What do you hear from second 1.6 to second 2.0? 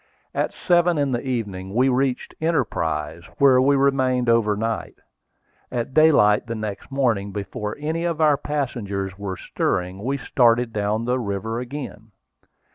we